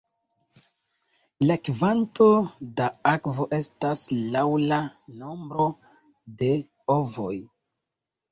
La 1.49 1.57
kvanto 1.67 2.29
da 2.79 2.87
akvo 3.11 3.45
estas 3.59 4.01
laŭ 4.37 4.47
la 4.71 4.79
nombro 5.19 5.67
de 6.41 6.49
ovoj. 6.97 7.33